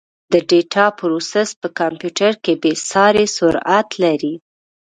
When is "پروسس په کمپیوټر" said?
0.99-2.33